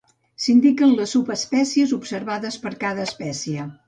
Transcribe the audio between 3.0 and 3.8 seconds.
espècie.